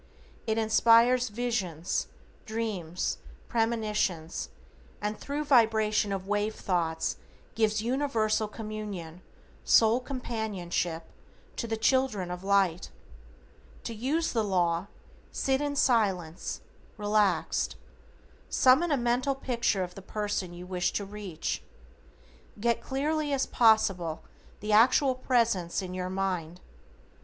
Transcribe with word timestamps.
It 0.47 0.57
inspires 0.57 1.29
visions, 1.29 2.07
dreams, 2.47 3.19
premonitions, 3.47 4.49
and 4.99 5.15
thru 5.15 5.43
vibration 5.43 6.11
of 6.11 6.27
wave 6.27 6.55
thoughts 6.55 7.17
gives 7.53 7.83
universal 7.83 8.47
communion, 8.47 9.21
soul 9.63 9.99
companionship, 9.99 11.03
to 11.55 11.67
the 11.67 11.77
children 11.77 12.31
of 12.31 12.43
Light. 12.43 12.89
To 13.83 13.93
use 13.93 14.31
the 14.33 14.43
law, 14.43 14.87
sit 15.31 15.61
in 15.61 15.75
Silence, 15.75 16.61
relaxed. 16.97 17.75
Summon 18.49 18.91
a 18.91 18.97
mental 18.97 19.35
picture 19.35 19.83
of 19.83 19.93
the 19.93 20.01
person 20.01 20.51
you 20.51 20.65
wish 20.65 20.91
to 20.93 21.05
reach. 21.05 21.61
Get 22.59 22.81
clearly 22.81 23.33
as 23.33 23.45
possible 23.45 24.23
the 24.61 24.71
actual 24.71 25.13
presence 25.13 25.83
in 25.83 25.93
your 25.93 26.09
mind. 26.09 26.59